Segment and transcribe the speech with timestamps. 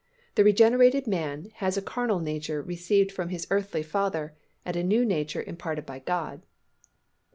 [0.33, 4.33] The regenerated man has a carnal nature received from his earthly father
[4.65, 6.41] and a new nature imparted by God.